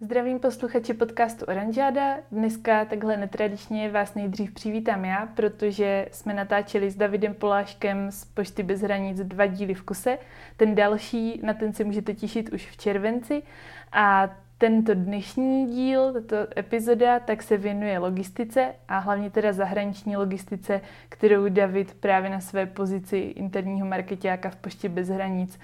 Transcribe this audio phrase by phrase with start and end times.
[0.00, 2.16] Zdravím posluchači podcastu Oranžáda.
[2.32, 8.62] Dneska takhle netradičně vás nejdřív přivítám já, protože jsme natáčeli s Davidem Poláškem z Pošty
[8.62, 10.18] bez hranic dva díly v kuse.
[10.56, 13.42] Ten další, na ten se můžete těšit už v červenci.
[13.92, 20.80] A tento dnešní díl, tato epizoda, tak se věnuje logistice a hlavně teda zahraniční logistice,
[21.08, 25.58] kterou David právě na své pozici interního marketáka v Poště bez hranic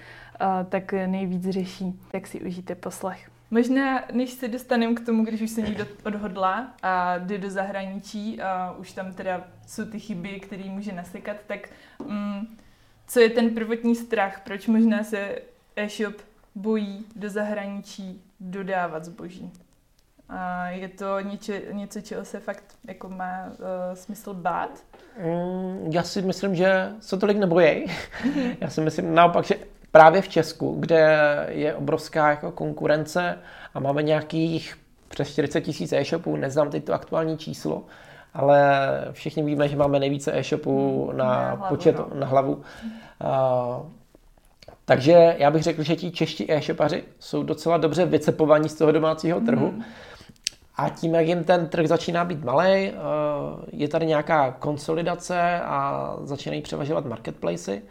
[0.69, 1.99] tak nejvíc řeší.
[2.11, 3.34] Tak si užijte poslech.
[3.51, 8.41] Možná, než se dostaneme k tomu, když už se někdo odhodlá a jde do zahraničí
[8.41, 11.69] a už tam teda jsou ty chyby, které může nasekat, tak
[12.07, 12.57] mm,
[13.07, 14.41] co je ten prvotní strach?
[14.43, 15.35] Proč možná se
[15.75, 16.15] e-shop
[16.55, 19.51] bojí do zahraničí dodávat zboží?
[20.29, 23.55] A je to něco, něco čeho se fakt jako má uh,
[23.93, 24.83] smysl bát?
[25.17, 27.85] Mm, já si myslím, že se tolik nebojí.
[28.61, 29.55] já si myslím naopak, že
[29.95, 33.37] právě v Česku, kde je obrovská jako konkurence
[33.73, 34.77] a máme nějakých
[35.07, 37.83] přes 40 tisíc e-shopů, neznám teď to aktuální číslo,
[38.33, 38.69] ale
[39.11, 42.07] všichni víme, že máme nejvíce e-shopů hmm, na, na hlavu, počet no.
[42.13, 42.53] na hlavu.
[42.53, 42.61] Uh,
[44.85, 49.41] takže já bych řekl, že ti čeští e-shopaři jsou docela dobře vycepovaní z toho domácího
[49.41, 49.69] trhu.
[49.69, 49.83] Hmm.
[50.77, 52.91] A tím, jak jim ten trh začíná být malý,
[53.71, 57.81] je tady nějaká konsolidace a začínají převažovat marketplacy,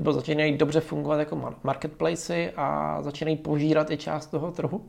[0.00, 4.84] nebo začínají dobře fungovat jako marketplacy a začínají požírat i část toho trhu,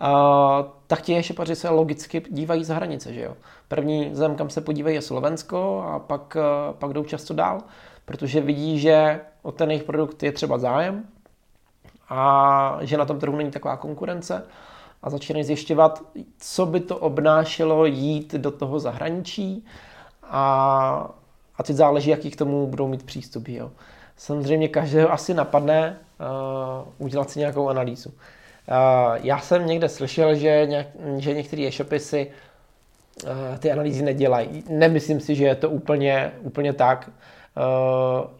[0.00, 3.14] a, tak ti e-shopaři se logicky dívají za hranice.
[3.14, 3.36] Že jo?
[3.68, 6.36] První zem, kam se podívají, je Slovensko a pak,
[6.72, 7.62] pak jdou často dál,
[8.04, 11.04] protože vidí, že o ten jejich produkt je třeba zájem
[12.08, 14.46] a že na tom trhu není taková konkurence
[15.02, 16.02] a začínají zjišťovat,
[16.38, 19.64] co by to obnášelo jít do toho zahraničí
[20.22, 21.14] a,
[21.56, 23.48] a teď záleží, jaký k tomu budou mít přístup.
[23.48, 23.70] Jo.
[24.16, 28.08] Samozřejmě každého asi napadne uh, udělat si nějakou analýzu.
[28.10, 28.14] Uh,
[29.22, 30.86] já jsem někde slyšel, že, nějak,
[31.16, 32.30] že některé e-shopy si
[33.24, 34.64] uh, ty analýzy nedělají.
[34.68, 37.10] Nemyslím si, že je to úplně, úplně tak.
[37.56, 38.30] Uh,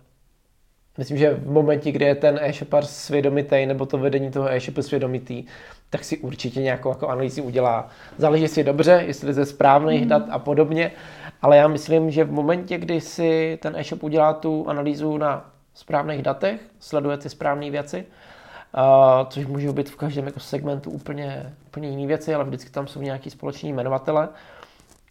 [0.98, 5.44] myslím, že v momentě, kdy je ten e-shopar svědomitý nebo to vedení toho e-shopu svědomitý,
[5.90, 7.88] tak si určitě nějakou jako analýzu udělá.
[8.18, 10.08] Záleží si dobře, jestli ze správných mm.
[10.08, 10.92] dat a podobně,
[11.42, 16.22] ale já myslím, že v momentě, kdy si ten e-shop udělá tu analýzu na správných
[16.22, 18.06] datech, sleduje ty správné věci,
[18.76, 22.86] uh, což může být v každém jako segmentu úplně, úplně jiné věci, ale vždycky tam
[22.86, 24.28] jsou nějaký společní jmenovatele,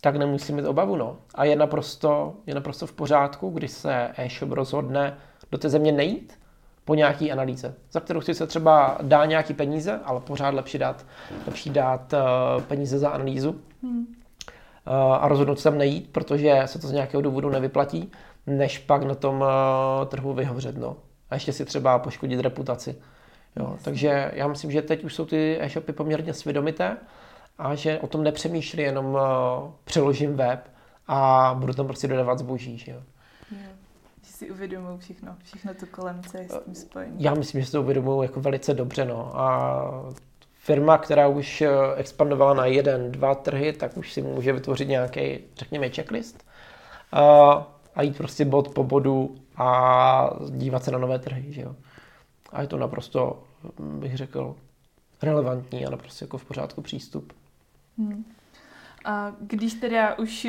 [0.02, 0.96] tak nemusí mít obavu.
[0.96, 1.18] No.
[1.36, 5.18] A je naprosto, je naprosto v pořádku, když se e-shop rozhodne
[5.52, 6.40] do té země nejít
[6.86, 11.06] po nějaký analýze, za kterou si se třeba dá nějaký peníze, ale pořád lepší dát,
[11.48, 14.00] lepší dát uh, peníze za analýzu hmm.
[14.00, 14.06] uh,
[14.96, 18.12] a rozhodnout se tam nejít, protože se to z nějakého důvodu nevyplatí,
[18.48, 19.48] než pak na tom uh,
[20.08, 20.78] trhu vyhořet.
[20.78, 20.96] No.
[21.30, 22.96] A ještě si třeba poškodit reputaci.
[23.56, 23.70] Jo.
[23.74, 23.84] Yes.
[23.84, 26.98] Takže já myslím, že teď už jsou ty e-shopy poměrně svědomité
[27.58, 29.20] a že o tom nepřemýšlí jenom uh,
[29.84, 30.70] přeložím web
[31.08, 32.78] a budu tam prostě dodávat zboží.
[32.78, 33.02] Že jo.
[33.52, 33.72] Yeah.
[34.24, 37.14] Že si uvědomují všechno, všechno to kolem, co je s tím spojené.
[37.18, 39.06] Já myslím, že si to uvědomují jako velice dobře.
[39.06, 39.40] No.
[39.40, 39.82] A
[40.54, 41.64] firma, která už
[41.96, 46.46] expandovala na jeden, dva trhy, tak už si může vytvořit nějaký, řekněme, checklist.
[47.14, 47.64] Uh,
[47.96, 51.46] a jít prostě bod po bodu a dívat se na nové trhy.
[51.54, 51.76] Že jo?
[52.52, 53.44] A je to naprosto,
[53.80, 54.56] bych řekl,
[55.22, 57.34] relevantní a naprosto jako v pořádku přístup.
[57.98, 58.26] Hmm.
[59.06, 60.48] A když teda už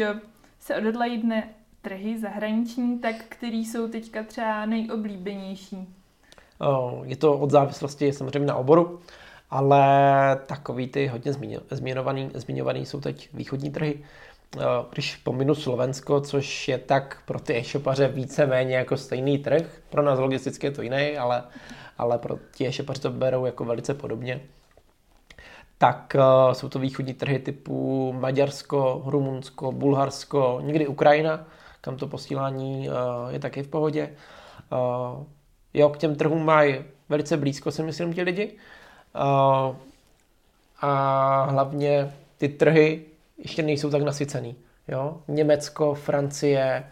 [0.61, 1.37] se odhodlají na
[1.83, 5.95] trhy zahraniční, tak který jsou teďka třeba nejoblíbenější?
[7.03, 9.01] Je to od závislosti samozřejmě na oboru,
[9.51, 9.87] ale
[10.47, 11.33] takový ty hodně
[11.71, 14.05] zmiňovaný, zmiňovaný jsou teď východní trhy.
[14.57, 20.03] Eh, když pominu Slovensko, což je tak pro ty e-shopaře víceméně jako stejný trh, pro
[20.03, 21.45] nás logisticky je to jiný, ale,
[21.99, 24.41] ale pro ty e-shopaře to berou jako velice podobně,
[25.79, 31.45] tak uh, jsou to východní trhy typu Maďarsko, Rumunsko, Bulharsko, někdy Ukrajina,
[31.81, 32.95] kam to posílání uh,
[33.31, 34.11] je taky v pohodě.
[35.75, 38.57] Jo, k těm trhům mají velice blízko, si myslím, ti lidi.
[40.81, 43.05] A hlavně ty trhy
[43.39, 44.57] ještě nejsou tak nasycený.
[44.89, 45.17] Jo?
[45.29, 46.85] Německo, Francie,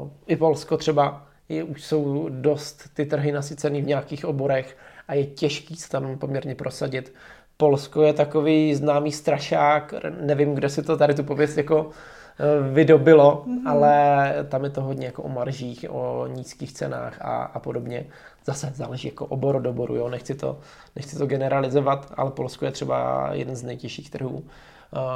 [0.00, 4.76] uh, i Polsko třeba je, už jsou dost ty trhy nasycený v nějakých oborech
[5.08, 7.14] a je těžký se tam poměrně prosadit.
[7.56, 13.44] Polsko je takový známý strašák, nevím, kde si to tady tu pověst jako eh, vydobilo,
[13.46, 13.68] mm-hmm.
[13.68, 18.06] ale tam je to hodně jako o maržích, o nízkých cenách a, a podobně.
[18.44, 20.08] Zase záleží jako obor od oboru, jo?
[20.08, 20.58] Nechci, to,
[20.96, 24.44] nechci to generalizovat, ale Polsko je třeba jeden z nejtěžších trhů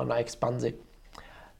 [0.04, 0.74] na expanzi.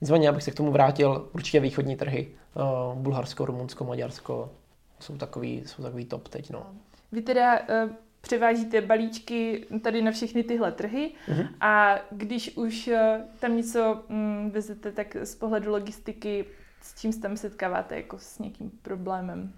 [0.01, 2.61] Nicméně, abych se k tomu vrátil, určitě východní trhy, eh,
[2.95, 4.53] Bulharsko, Rumunsko, Maďarsko,
[5.01, 6.51] jsou takový, jsou takový top teď.
[6.51, 6.67] No.
[7.13, 7.91] Vy teda uh,
[8.21, 11.49] převážíte balíčky tady na všechny tyhle trhy mm-hmm.
[11.61, 16.45] a když už eh, tam něco mm, vezete, tak z pohledu logistiky
[16.85, 19.53] s čím se tam setkáváte, jako s nějakým problémem,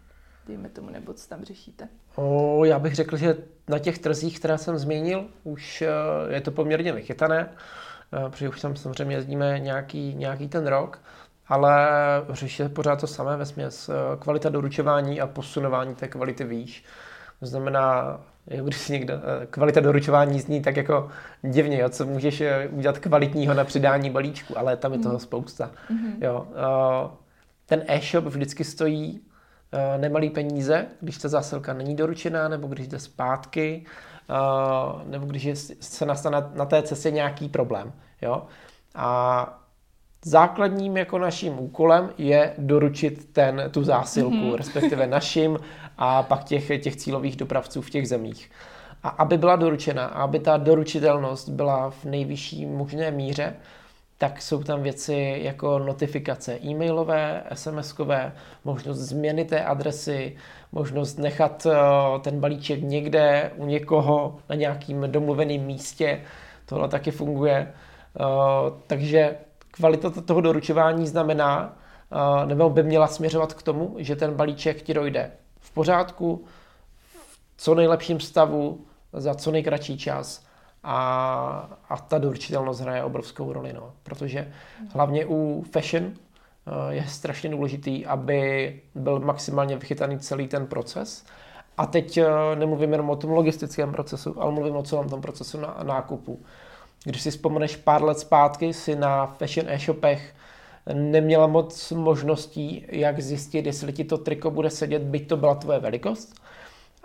[0.46, 1.88] dejme tomu, nebo co tam řešíte?
[2.14, 3.36] O, já bych řekl, že
[3.68, 5.88] na těch trzích, které jsem zmínil, už eh,
[6.34, 7.56] je to poměrně vychytané, eh,
[8.10, 10.98] protože už tam samozřejmě jezdíme nějaký, nějaký ten rok,
[11.46, 11.88] ale
[12.30, 16.84] řeší se pořád to samé ve směs kvalita doručování a posunování té kvality výš.
[17.40, 21.08] To znamená, když si někdo, eh, kvalita doručování zní tak jako
[21.42, 25.20] divně, jo, co můžeš eh, udělat kvalitního na přidání balíčku, ale tam je toho mhm.
[25.20, 25.70] spousta.
[25.90, 26.12] Mm-hmm.
[26.20, 27.16] Jo, eh,
[27.66, 29.20] ten e-shop vždycky stojí
[29.96, 33.84] nemalý peníze, když ta zásilka není doručená, nebo když jde zpátky,
[35.04, 35.48] nebo když
[35.80, 37.92] se nastane na té cestě nějaký problém.
[38.22, 38.42] Jo?
[38.94, 39.62] A
[40.24, 44.54] základním jako naším úkolem je doručit ten, tu zásilku, mm-hmm.
[44.54, 45.58] respektive našim
[45.98, 48.50] a pak těch, těch cílových dopravců v těch zemích.
[49.02, 53.56] A aby byla doručena, aby ta doručitelnost byla v nejvyšší možné míře,
[54.18, 58.32] tak jsou tam věci jako notifikace e-mailové, SMS-kové,
[58.64, 60.36] možnost změny té adresy,
[60.72, 61.76] možnost nechat eh,
[62.20, 66.22] ten balíček někde u někoho na nějakým domluveném místě.
[66.66, 67.72] Tohle taky funguje.
[68.20, 68.24] Eh,
[68.86, 69.36] takže
[69.70, 71.78] kvalita toho doručování znamená,
[72.12, 75.30] eh, nebo by měla směřovat k tomu, že ten balíček ti dojde
[75.60, 76.44] v pořádku,
[76.96, 80.45] v co nejlepším stavu, za co nejkratší čas
[80.88, 83.92] a, a ta doručitelnost hraje obrovskou roli, no.
[84.02, 84.52] protože
[84.94, 91.24] hlavně u fashion eh, je strašně důležitý, aby byl maximálně vychytaný celý ten proces.
[91.78, 95.60] A teď eh, nemluvím jenom o tom logistickém procesu, ale mluvím o celém tom procesu
[95.60, 96.40] na nákupu.
[97.04, 100.34] Když si vzpomeneš pár let zpátky, si na fashion e-shopech
[100.92, 105.78] neměla moc možností, jak zjistit, jestli ti to triko bude sedět, byť to byla tvoje
[105.78, 106.34] velikost.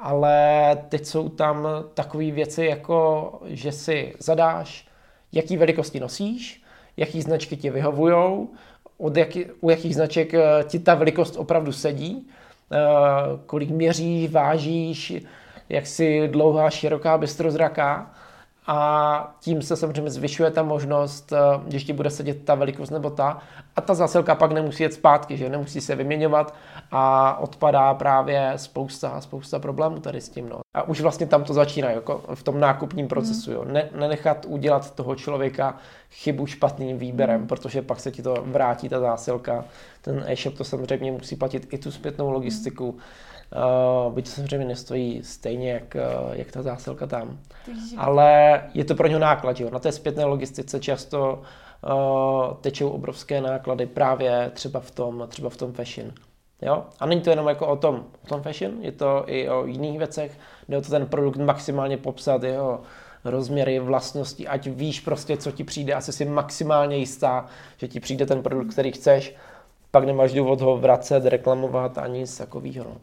[0.04, 4.88] Ale teď jsou tam takové věci, jako že si zadáš,
[5.32, 6.64] jaký velikosti nosíš,
[6.98, 8.50] jaký značky ti vyhovujou,
[9.16, 12.28] jaký, u jakých značek eh, ti ta velikost opravdu sedí,
[12.72, 12.78] eh,
[13.46, 15.14] kolik měříš, vážíš,
[15.70, 18.14] jak si dlouhá, široká, bystrozraká
[18.74, 21.34] a tím se samozřejmě zvyšuje ta možnost,
[21.68, 23.42] že eh, ti bude sedět ta velikost nebo ta
[23.76, 26.56] a ta zásilka pak nemusí jet zpátky, že nemusí se vyměňovat
[26.92, 30.50] a odpadá právě spousta, spousta problémů tady s tím.
[30.50, 30.60] No.
[30.74, 33.52] A už vlastně tam to začíná, jako v tom nákupním procesu.
[33.52, 33.66] Jo.
[33.66, 35.78] Ne, nenechat udělat toho člověka
[36.12, 37.48] chybu špatným výběrem, mm.
[37.48, 39.66] protože pak se ti to vrátí ta zásilka.
[40.02, 42.92] Ten e-shop to samozřejmě musí platit i tu zpětnou logistiku.
[42.92, 43.02] Mm
[43.56, 47.40] Uh, byť to samozřejmě nestojí stejně, jak, uh, jak ta zásilka tam.
[47.98, 49.60] Ale je to pro něho náklad.
[49.60, 49.70] Jo.
[49.70, 51.42] Na té zpětné logistice často
[51.84, 56.12] uh, tečou obrovské náklady právě třeba v tom, třeba v tom fashion.
[56.62, 56.86] Jo?
[57.00, 59.98] A není to jenom jako o tom, o tom fashion, je to i o jiných
[59.98, 60.38] věcech,
[60.70, 62.82] jde o to ten produkt maximálně popsat, jeho
[63.26, 67.46] rozměry, vlastnosti, ať víš prostě, co ti přijde, asi si maximálně jistá,
[67.78, 69.36] že ti přijde ten produkt, který chceš,
[69.92, 72.86] pak nemáš důvod ho vracet, reklamovat ani nic takového.
[72.86, 72.98] No.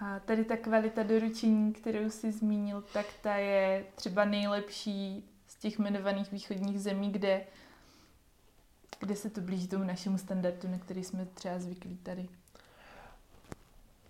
[0.00, 5.78] A tady ta kvalita doručení, kterou jsi zmínil, tak ta je třeba nejlepší z těch
[5.78, 7.40] jmenovaných východních zemí, kde,
[9.00, 12.28] kde se to blíží tomu našemu standardu, na který jsme třeba zvyklí tady.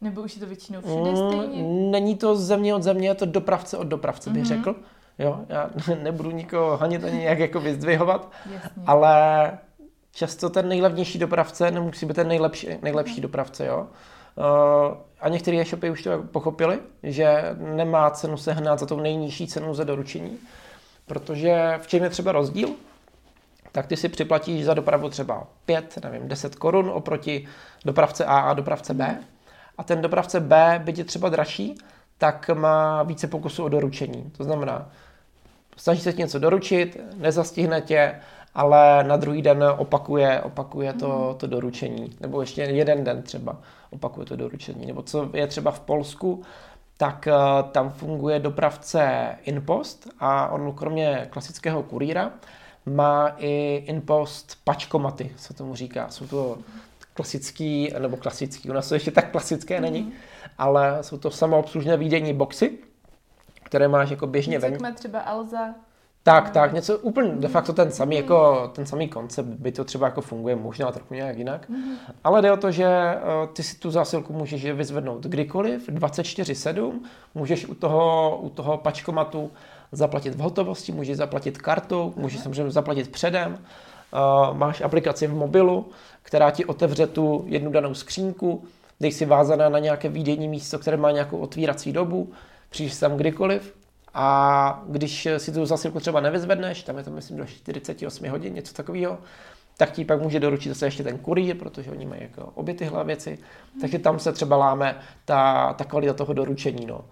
[0.00, 1.62] Nebo už je to většinou všude mm, stejně?
[1.90, 4.46] Není to země od země, je to dopravce od dopravce, bych mm-hmm.
[4.46, 4.76] řekl.
[5.18, 5.70] Jo, já
[6.02, 8.82] nebudu nikoho hanit ani nějak jako vyzdvihovat, Jasně.
[8.86, 9.58] ale
[10.12, 13.22] často ten nejlevnější dopravce nemusí být ten nejlepší, nejlepší mm-hmm.
[13.22, 13.88] dopravce, jo.
[14.36, 19.46] Uh, a některé e-shopy už to pochopili, že nemá cenu se hnát za tou nejnižší
[19.46, 20.38] cenu za doručení,
[21.06, 22.68] protože v čem je třeba rozdíl?
[23.72, 27.48] Tak ty si připlatíš za dopravu třeba 5, nevím, 10 korun oproti
[27.84, 29.18] dopravce A a dopravce B.
[29.78, 31.78] A ten dopravce B, byť je třeba dražší,
[32.18, 34.32] tak má více pokusů o doručení.
[34.36, 34.90] To znamená,
[35.76, 38.14] snaží se ti něco doručit, nezastihne tě,
[38.54, 42.16] ale na druhý den opakuje, opakuje to, to doručení.
[42.20, 43.56] Nebo ještě jeden den třeba
[43.90, 44.86] opakuje to doručení.
[44.86, 46.42] Nebo co je třeba v Polsku,
[46.96, 52.32] tak uh, tam funguje dopravce Inpost a on kromě klasického kurýra
[52.86, 56.08] má i Inpost pačkomaty, se tomu říká.
[56.08, 56.58] Jsou to
[57.14, 60.12] klasický, nebo klasický, u nás to ještě tak klasické není, mm.
[60.58, 62.78] ale jsou to samoobslužné výdění boxy,
[63.62, 64.94] které máš jako běžně ven.
[64.94, 65.74] třeba Alza
[66.28, 70.06] tak, tak, něco úplně de facto ten samý, jako, ten samý koncept, by to třeba
[70.06, 71.96] jako funguje možná trochu nějak jinak, mm-hmm.
[72.24, 76.92] ale jde o to, že uh, ty si tu zásilku můžeš vyzvednout kdykoliv, 24-7,
[77.34, 79.50] můžeš u toho, u toho pačkomatu
[79.92, 85.88] zaplatit v hotovosti, můžeš zaplatit kartou, můžeš samozřejmě zaplatit předem, uh, máš aplikaci v mobilu,
[86.22, 88.64] která ti otevře tu jednu danou skřínku,
[89.00, 92.32] dej si vázaná na nějaké výdění místo, které má nějakou otvírací dobu,
[92.70, 93.77] přijdeš tam kdykoliv
[94.14, 98.74] a když si tu zasilku třeba nevyzvedneš, tam je to myslím do 48 hodin, něco
[98.74, 99.18] takového,
[99.76, 103.04] tak ti pak může doručit zase ještě ten kurýr, protože oni mají jako obě tyhle
[103.04, 103.38] věci.
[103.80, 106.86] Takže tam se třeba láme ta, ta kvalita toho doručení.
[106.86, 107.04] No.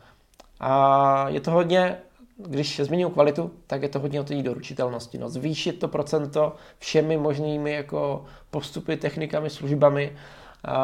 [0.61, 1.99] A je to hodně,
[2.37, 5.19] když zmiňuji kvalitu, tak je to hodně o té doručitelnosti.
[5.19, 5.29] No.
[5.29, 10.17] Zvýšit to procento všemi možnými jako postupy, technikami, službami,
[10.65, 10.75] a,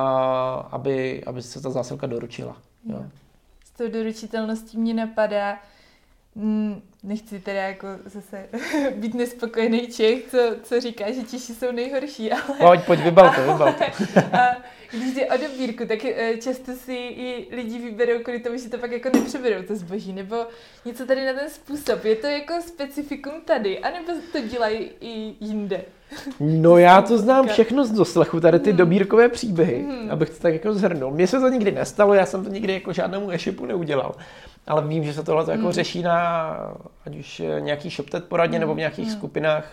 [0.70, 2.56] aby, aby se ta zásilka doručila.
[2.84, 3.04] Jo.
[3.64, 5.58] S tou doručitelností mě napadá,
[6.36, 8.46] Mm, nechci teda jako zase
[8.96, 12.58] být nespokojený Čech, co, co říká, že Češi jsou nejhorší, ale...
[12.58, 13.84] Pojď, pojď, vybal to, vybal to.
[14.36, 14.56] a
[14.90, 18.78] když jde o dobírku, tak eh, často si i lidi vyberou kvůli tomu, že to
[18.78, 20.36] pak jako nepřeberou to zboží, nebo
[20.84, 22.04] něco tady na ten způsob.
[22.04, 25.84] Je to jako specifikum tady, anebo to dělají i jinde?
[26.40, 28.76] No já to znám všechno z doslechu, tady ty hmm.
[28.76, 30.10] dobírkové příběhy, hmm.
[30.10, 31.10] abych to tak jako zhrnul.
[31.10, 34.14] Mně se to nikdy nestalo, já jsem to nikdy jako žádnému e-shopu neudělal
[34.66, 35.72] ale vím, že se tohle jako mm.
[35.72, 36.56] řeší na
[37.06, 38.60] ať už nějaký ShopTet poradně mm.
[38.60, 39.12] nebo v nějakých mm.
[39.12, 39.64] skupinách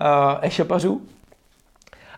[0.00, 1.02] uh, e-shopařů.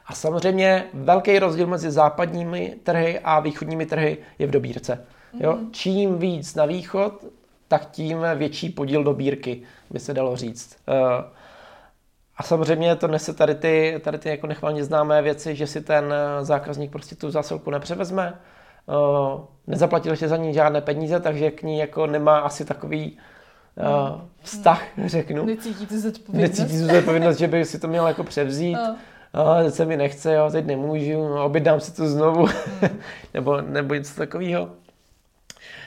[0.07, 5.07] A samozřejmě velký rozdíl mezi západními trhy a východními trhy je v dobírce.
[5.41, 5.53] Jo?
[5.53, 5.73] Mm.
[5.73, 7.25] Čím víc na východ,
[7.69, 10.77] tak tím větší podíl dobírky, by se dalo říct.
[10.89, 10.95] Uh,
[12.37, 16.15] a samozřejmě to nese tady ty, tady ty jako nechvalně známé věci, že si ten
[16.41, 18.39] zákazník prostě tu zásilku nepřevezme,
[19.67, 23.19] nezaplatil ještě za ní žádné peníze, takže k ní jako nemá asi takový
[23.77, 25.47] uh, vztah, řeknu.
[25.47, 26.59] Necítí tu zodpovědnost.
[26.59, 28.75] Necítí tu zodpovědnost, že by si to měl jako převzít.
[28.75, 28.97] No.
[29.33, 32.89] A teď se mi nechce, jo, teď nemůžu, no, objednám si to znovu, mm.
[33.35, 34.69] nebo, nebo něco takového.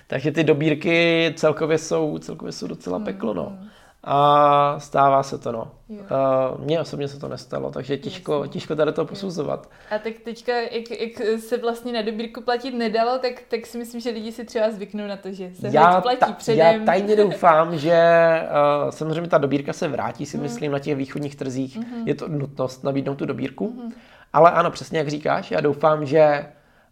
[0.07, 3.57] Takže ty dobírky celkově jsou, celkově jsou docela peklo, no.
[3.61, 3.69] Mm
[4.03, 5.71] a stává se to, no.
[6.57, 9.69] Mně osobně se to nestalo, takže těžko, těžko tady to posuzovat.
[9.91, 14.01] A tak teďka, jak, jak se vlastně na dobírku platit nedalo, tak, tak si myslím,
[14.01, 16.79] že lidi si třeba zvyknou na to, že se já platí ta, předem.
[16.79, 17.99] Já tajně doufám, že
[18.83, 20.43] uh, samozřejmě ta dobírka se vrátí, si mm.
[20.43, 21.79] myslím, na těch východních trzích.
[21.79, 22.03] Mm-hmm.
[22.05, 23.67] Je to nutnost nabídnout tu dobírku.
[23.67, 23.93] Mm-hmm.
[24.33, 26.45] Ale ano, přesně jak říkáš, já doufám, že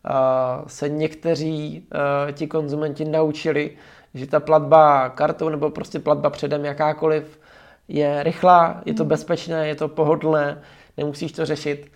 [0.10, 1.88] uh, se někteří
[2.26, 3.72] uh, ti konzumenti naučili,
[4.16, 7.40] že ta platba kartou nebo prostě platba předem jakákoliv
[7.88, 9.10] je rychlá, je to hmm.
[9.10, 10.62] bezpečné, je to pohodlné,
[10.98, 11.92] nemusíš to řešit.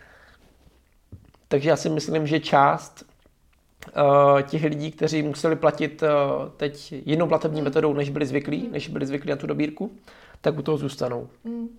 [1.47, 6.09] Takže já si myslím, že část uh, těch lidí, kteří museli platit uh,
[6.57, 8.71] teď jinou platební metodou, než byli zvyklí, hmm.
[8.71, 9.91] než byli zvyklí na tu dobírku,
[10.41, 11.29] tak u toho zůstanou.
[11.45, 11.69] Hmm.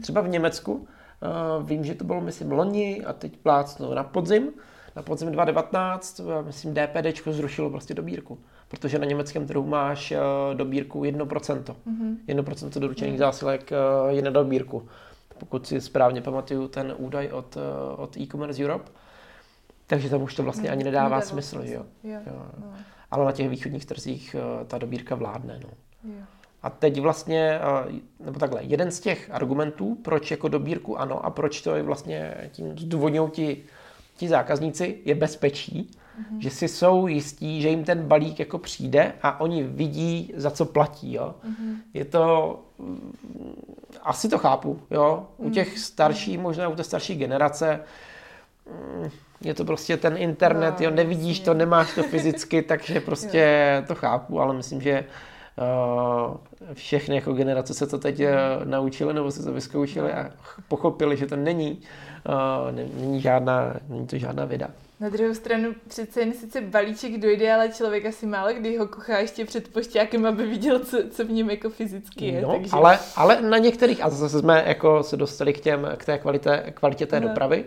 [0.00, 4.52] Třeba v Německu, uh, vím, že to bylo, myslím, loni a teď plácnou na podzim,
[4.96, 8.38] na podzim 2019, myslím, DPD zrušilo prostě dobírku
[8.68, 11.62] protože na německém trhu máš uh, dobírku 1%.
[11.62, 12.16] Mm-hmm.
[12.28, 13.18] 1% doručených mm-hmm.
[13.18, 14.88] zásilek uh, je na dobírku.
[15.38, 17.56] Pokud si správně pamatuju ten údaj od,
[17.96, 18.90] od e-commerce Europe,
[19.86, 21.58] takže tam už to vlastně mm, ani nedává nedává smysl.
[21.58, 21.72] smysl.
[21.72, 21.84] Jo.
[22.04, 22.20] Jo.
[22.26, 22.42] Jo.
[22.58, 22.74] No.
[23.10, 24.36] Ale na těch východních trzích
[24.66, 25.60] ta dobírka vládne.
[25.62, 25.70] No.
[26.04, 26.20] Jo.
[26.62, 27.60] A teď vlastně,
[28.20, 32.34] nebo takhle, jeden z těch argumentů, proč jako dobírku ano a proč to je vlastně
[32.52, 33.64] tím zdůvodňují ti,
[34.16, 36.38] ti zákazníci, je bezpečí mm-hmm.
[36.38, 40.64] že si jsou jistí, že jim ten balík jako přijde a oni vidí, za co
[40.64, 41.12] platí.
[41.12, 41.34] Jo?
[41.44, 41.76] Mm-hmm.
[41.94, 43.14] Je to, mm,
[44.02, 45.26] asi to chápu, jo?
[45.36, 45.76] u těch mhm.
[45.76, 47.80] starších, možná u té starší generace,
[48.66, 53.84] mm, je to prostě ten internet, no, jo, nevidíš to, nemáš to fyzicky, takže prostě
[53.86, 55.04] to chápu, ale myslím, že
[55.58, 56.36] uh,
[56.72, 58.26] všechny jako generace se to teď uh,
[58.64, 60.30] naučili nebo se to vyzkoušeli a
[60.68, 61.80] pochopili, že to není,
[62.70, 64.68] není, žádná, není to žádná věda.
[65.00, 69.18] Na druhou stranu přece jen sice balíček dojde, ale člověk asi málo kdy ho kochá
[69.18, 72.42] ještě před pošťákem, aby viděl, co, co v něm jako fyzicky je.
[72.42, 72.70] No, takže...
[72.72, 76.72] ale, ale na některých, a zase jsme jako se dostali k, těm, k té kvalitě,
[76.74, 77.28] kvalitě té no.
[77.28, 77.64] dopravy,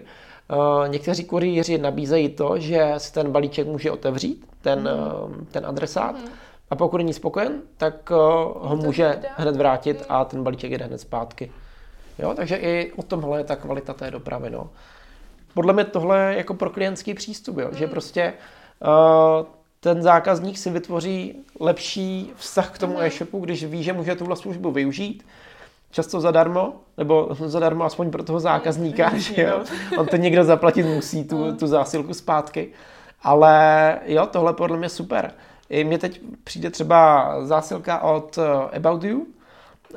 [0.53, 4.85] Uh, někteří kurýři nabízejí to, že si ten balíček může otevřít, ten, mm.
[4.85, 6.31] uh, ten adresát, mm.
[6.69, 8.17] a pokud není spokojen, tak uh,
[8.69, 9.29] ho to může dá.
[9.35, 10.05] hned vrátit mm.
[10.09, 11.51] a ten balíček jde hned zpátky.
[12.19, 14.49] Jo, takže i o tomhle je ta kvalita té dopravy.
[14.49, 14.69] No
[15.53, 17.67] podle mě tohle je jako pro klientský přístup, jo?
[17.71, 17.77] Mm.
[17.77, 18.33] že prostě
[18.81, 19.45] uh,
[19.79, 23.01] ten zákazník si vytvoří lepší vztah k tomu mm.
[23.01, 25.25] e-shopu, když ví, že může tuhle službu využít,
[25.91, 29.19] často zadarmo, nebo zadarmo aspoň pro toho zákazníka, mm.
[29.19, 29.63] že jo?
[29.97, 32.69] on to někdo zaplatit musí, tu, tu zásilku zpátky.
[33.21, 35.31] Ale jo, tohle podle mě super.
[35.69, 39.25] I mně teď přijde třeba zásilka od eh, About You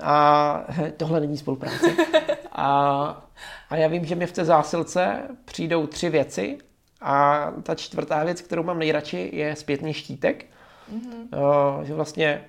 [0.01, 0.65] a
[0.97, 1.87] tohle není spolupráce.
[2.55, 3.29] A
[3.73, 6.59] a já vím, že mi v té zásilce přijdou tři věci
[7.01, 10.47] a ta čtvrtá věc, kterou mám nejradši, je zpětný štítek.
[10.93, 11.39] Mm-hmm.
[11.79, 12.45] Uh, že vlastně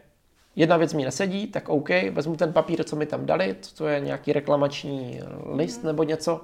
[0.55, 3.99] jedna věc mi nesedí, tak OK, vezmu ten papír, co mi tam dali, to je
[3.99, 5.87] nějaký reklamační list mm-hmm.
[5.87, 6.41] nebo něco,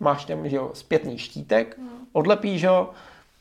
[0.00, 1.88] máš tam že jo, zpětný štítek, mm.
[2.12, 2.90] odlepíš ho,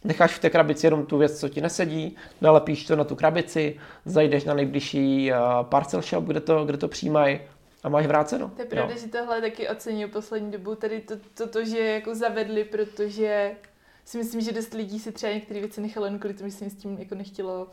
[0.03, 3.79] necháš v té krabici jenom tu věc, co ti nesedí, nalepíš to na tu krabici,
[4.05, 7.39] zajdeš na nejbližší uh, parcel shop, kde to, kde to přijímají
[7.83, 8.51] a máš vráceno.
[8.55, 8.99] To je pravda, jo.
[9.01, 13.51] že tohle taky oceňuji poslední dobu, tady to, to, to, že jako zavedli, protože
[14.05, 16.69] si myslím, že dost lidí si třeba některé věci nechalo jen kvůli tomu, že se
[16.69, 17.67] s tím jako nechtělo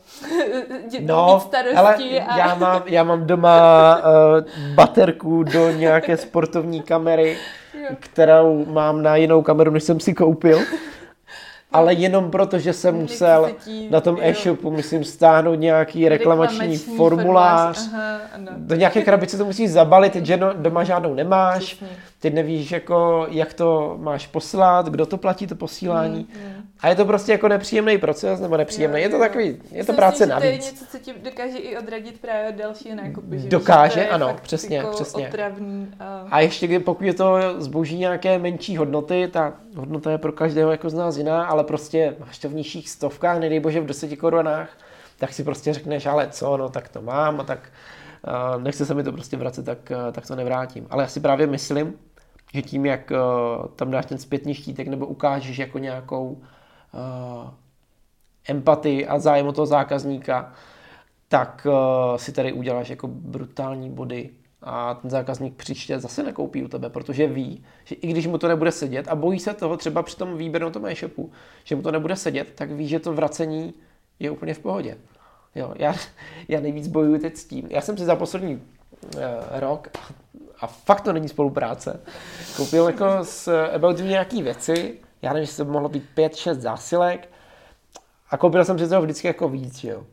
[0.99, 1.77] no, starosti.
[1.77, 2.37] Ale a...
[2.37, 7.37] já, mám, já mám doma uh, baterku do nějaké sportovní kamery,
[7.73, 7.95] jo.
[7.99, 10.59] kterou mám na jinou kameru, než jsem si koupil
[11.71, 13.51] ale jenom proto, že jsem musel
[13.89, 17.89] na tom e-shopu, myslím, stáhnout nějaký reklamační, reklamační formulář.
[17.93, 18.19] Aha,
[18.57, 21.63] Do nějaké krabice to musíš zabalit, že no, doma žádnou nemáš.
[21.63, 21.87] Přesně.
[22.21, 26.27] Ty nevíš, jako, jak to máš poslat, kdo to platí, to posílání.
[26.35, 26.63] Mm, mm.
[26.79, 28.97] A je to prostě jako nepříjemný proces, nebo nepříjemný.
[28.99, 30.43] Jo, je to takový, je to práce navíc.
[30.43, 33.27] To je něco, co ti dokáže i odradit právě od dalšího nákupu.
[33.47, 35.27] Dokáže, ano, přesně, jako přesně.
[35.27, 36.27] Otravný a...
[36.31, 40.89] a ještě pokud je to zboží nějaké menší hodnoty, ta hodnota je pro každého jako
[40.89, 44.69] z nás jiná, ale prostě máš to v nižších stovkách, nedej bože v deseti korunách,
[45.17, 47.59] tak si prostě řekneš, ale co, no tak to mám a tak
[48.57, 50.87] nechce se mi to prostě vracet, tak, uh, tak to nevrátím.
[50.89, 51.93] Ale já si právě myslím,
[52.53, 57.49] že tím, jak uh, tam dáš ten zpětný štítek nebo ukážeš jako nějakou uh,
[58.49, 60.53] empatii a zájem o toho zákazníka,
[61.27, 64.29] tak uh, si tady uděláš jako brutální body
[64.61, 68.47] a ten zákazník příště zase nekoupí u tebe, protože ví, že i když mu to
[68.47, 71.31] nebude sedět a bojí se toho třeba při tom výběru na tom e-shopu,
[71.63, 73.73] že mu to nebude sedět, tak ví, že to vracení
[74.19, 74.97] je úplně v pohodě.
[75.55, 75.95] Jo, já,
[76.47, 77.67] já nejvíc bojuju teď s tím.
[77.69, 78.61] Já jsem si za poslední
[79.51, 79.87] rok,
[80.59, 81.99] a fakt to není spolupráce,
[82.55, 87.29] koupil jako s About Me nějaký věci, já nevím, jestli to mohlo být 5-6 zásilek
[88.29, 90.03] a koupil jsem si toho vždycky jako víc, jo.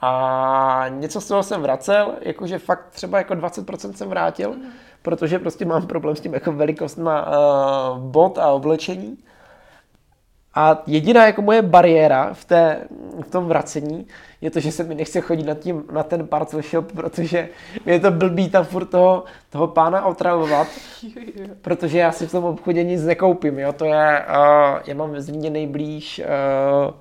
[0.00, 4.62] A něco z toho jsem vracel, jakože fakt třeba jako 20% jsem vrátil, mm.
[5.02, 9.18] protože prostě mám problém s tím jako velikostma uh, bot a oblečení.
[10.54, 12.80] A jediná jako moje bariéra v, té,
[13.22, 14.06] v tom vracení
[14.40, 17.48] je to, že se mi nechce chodit na, tím, na ten parcel shop, protože
[17.84, 20.68] mě je to blbý tam furt toho, toho pána otravovat,
[21.62, 23.58] protože já si v tom obchodě nic nekoupím.
[23.58, 23.72] Jo?
[23.72, 26.94] To je, uh, já mám ve Zlíně nejblíž uh,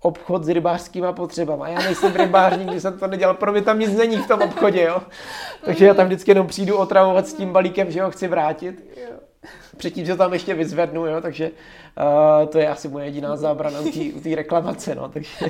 [0.00, 1.68] obchod s rybářskýma potřebama.
[1.68, 4.82] Já nejsem rybář, nikdy jsem to nedělal, pro mě tam nic není v tom obchodě,
[4.82, 5.02] jo.
[5.64, 8.84] Takže já tam vždycky jenom přijdu otravovat s tím balíkem, že ho chci vrátit.
[9.76, 11.50] Předtím se tam ještě vyzvednu, jo, takže
[11.96, 13.80] Uh, to je asi moje jediná zábrana
[14.14, 15.46] u té reklamace, no, takže...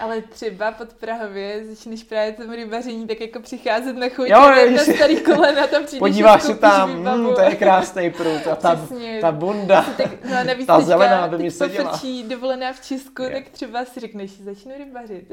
[0.00, 4.40] Ale třeba pod Prahově začneš právě tomu rybaření tak jako přicházet na chuť jo,
[4.76, 8.88] na starý kolena, tam přijdeš Podíváš se tam, mm, to je krásný prut a ta,
[9.20, 12.00] ta bunda, tak, no a navíc ta teďka, zelená by mi seděla.
[12.28, 13.30] dovolená v Česku, je.
[13.30, 15.32] tak třeba si řekneš, začnu rybařit.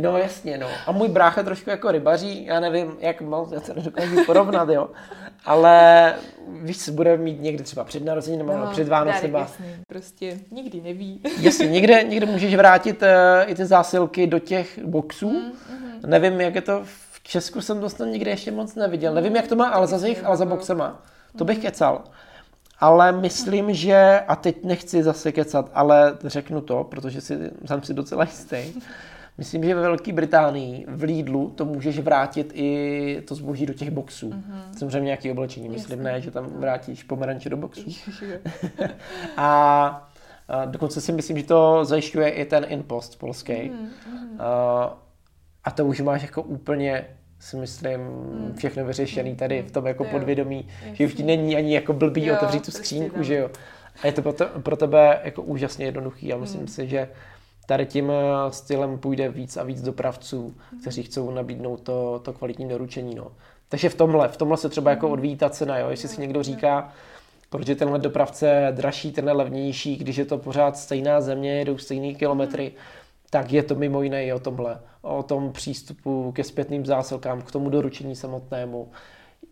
[0.00, 0.68] no jasně, no.
[0.86, 4.90] A můj brácha trošku jako rybaří, já nevím, jak moc, já to nedokážu porovnat, jo.
[5.44, 6.14] Ale
[6.48, 9.30] víš, bude mít někdy třeba před narozením nebo no, před Vánoce
[9.88, 11.20] prostě nikdy neví.
[11.40, 15.30] Jasně, někde, někde můžeš vrátit uh, i ty zásilky do těch boxů.
[15.30, 16.00] Mm, mm.
[16.06, 19.14] Nevím, jak je to v Česku jsem to snad nikdy ještě moc neviděl.
[19.14, 21.02] Nevím, jak to má, ale za jich, ale za boxema.
[21.38, 22.04] To bych kecal.
[22.80, 27.94] Ale myslím, že, a teď nechci zase kecat, ale řeknu to, protože si, jsem si
[27.94, 28.56] docela jistý,
[29.40, 33.90] Myslím, že ve Velké Británii v Lidlu to můžeš vrátit i to zboží do těch
[33.90, 34.30] boxů.
[34.30, 34.78] Mm-hmm.
[34.78, 36.12] Samozřejmě nějaké oblečení, myslím, Jasně.
[36.12, 37.90] ne, že tam vrátíš pomeranče do boxů.
[39.36, 40.10] a,
[40.48, 43.52] a dokonce si myslím, že to zajišťuje i ten inpost polský.
[43.52, 43.88] Mm-hmm.
[44.38, 44.98] A,
[45.64, 47.06] a to už máš jako úplně
[47.38, 48.54] si myslím, mm.
[48.56, 50.96] všechno vyřešený tady v tom jako jo, podvědomí, jasný.
[50.96, 53.50] že už ti není ani jako blbý jo, otevřít tu skřínku, že jo.
[54.02, 56.68] A je to pro, to, pro tebe jako úžasně jednoduchý a myslím mm.
[56.68, 57.08] si, že
[57.70, 62.68] tady tím eh, stylem půjde víc a víc dopravců, kteří chcou nabídnout to, to kvalitní
[62.68, 63.14] doručení.
[63.14, 63.26] No.
[63.68, 65.90] Takže v tomhle, v tomhle se třeba jako odvíjí ta cena, jo?
[65.90, 66.92] jestli si někdo říká,
[67.50, 72.14] proč je tenhle dopravce dražší, tenhle levnější, když je to pořád stejná země, jedou stejné
[72.14, 72.72] kilometry,
[73.30, 77.52] tak je to mimo jiné i o tomhle, o tom přístupu ke zpětným zásilkám, k
[77.52, 78.88] tomu doručení samotnému.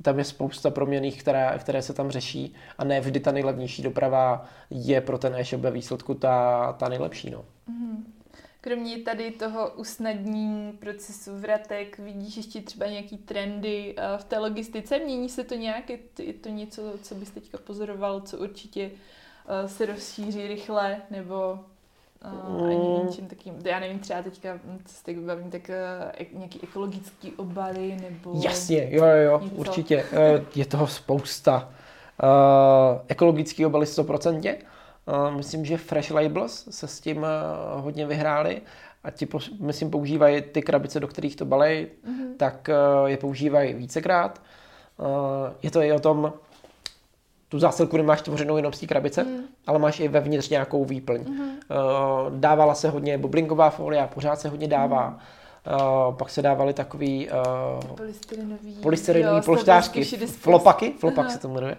[0.03, 4.47] Tam je spousta proměných, které, které se tam řeší a ne vždy ta nejlevnější doprava
[4.71, 7.31] je pro ten e-shop ve výsledku ta, ta nejlepší.
[7.31, 7.45] No.
[7.71, 8.03] Mm-hmm.
[8.61, 14.99] Kromě tady toho usnadnění procesu vratek, vidíš ještě třeba nějaký trendy eh, v té logistice?
[14.99, 15.91] Mění se to nějak?
[16.19, 18.91] Je to něco, co bys teďka pozoroval, co určitě
[19.49, 21.59] eh, se rozšíří rychle, nebo
[22.25, 23.07] uh, ani mm.
[23.07, 25.71] něčím takým, já nevím, třeba teďka, co se teď bavím, tak
[26.31, 28.41] uh, nějaký ekologický obaly, nebo...
[28.45, 29.57] Jasně, jo, jo, jo, něco.
[29.57, 30.05] určitě.
[30.55, 31.69] Je toho spousta.
[32.23, 34.57] Uh, ekologický obaly 100%.
[35.37, 37.29] Myslím, že Fresh Labels se s tím eh,
[37.81, 38.63] hodně vyhráli
[39.05, 39.29] a ti,
[39.61, 42.37] myslím, používají ty krabice, do kterých to balej, mm-hmm.
[42.37, 42.75] tak eh,
[43.07, 44.43] je používají vícekrát.
[45.01, 46.33] Eh, je to i o tom,
[47.49, 49.39] tu zásilku nemáš tvořenou jenom z té krabice, mm.
[49.67, 51.21] ale máš i vevnitř nějakou výplň.
[51.29, 51.41] Mm.
[51.41, 51.51] Uh,
[52.39, 55.09] dávala se hodně bublinková folie, pořád se hodně dává.
[55.09, 55.17] Mm.
[55.77, 61.35] Uh, pak se dávaly takový uh, polystyrenový, polystyrenový polštářky, flopaky, flopak Aha.
[61.35, 61.77] se to jmenuje.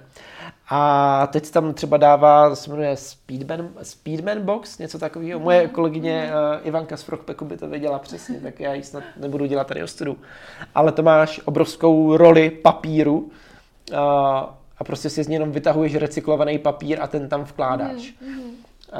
[0.69, 5.39] A teď tam třeba dává, se jmenuje Speedman, Speedman Box, něco takového.
[5.39, 5.69] Moje mhm.
[5.69, 9.67] kolegyně uh, Ivanka z Frogpeku by to věděla přesně, tak já ji snad nebudu dělat
[9.67, 10.17] tady o studu.
[10.75, 13.17] Ale to máš obrovskou roli papíru
[13.91, 13.97] uh,
[14.79, 18.13] a prostě si z něj jenom vytahuješ recyklovaný papír a ten tam vkládáš.
[18.21, 18.41] Mm, mm.
[18.93, 18.99] Uh,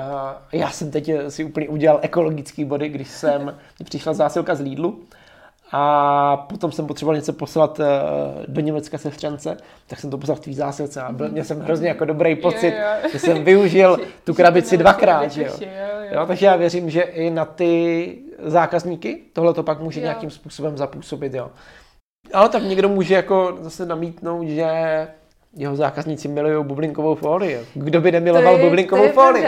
[0.52, 5.00] já jsem teď si úplně udělal ekologický body, když jsem přišla zásilka z Lidlu
[5.72, 7.86] a potom jsem potřeboval něco poslat uh,
[8.48, 11.88] do Německa sestřence, tak jsem to poslal v tvý zásilce a byl, měl jsem hrozně
[11.88, 13.10] jako dobrý pocit, jo, jo.
[13.12, 15.38] že jsem využil tu krabici dvakrát.
[15.38, 15.44] Jo.
[15.44, 15.90] Jo, jo.
[16.12, 20.04] Jo, takže já věřím, že i na ty zákazníky tohle to pak může jo.
[20.04, 21.34] nějakým způsobem zapůsobit.
[21.34, 21.52] Jo.
[22.34, 25.08] Ale tak někdo může jako zase namítnout, že
[25.56, 27.60] jeho zákazníci milují bublinkovou folii.
[27.74, 29.46] Kdo by nemiloval je, bublinkovou folii?